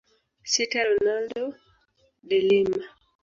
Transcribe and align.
Sita 0.43 0.79
Ronaldo 0.83 1.53
de 2.23 2.39
Lima 2.39 2.83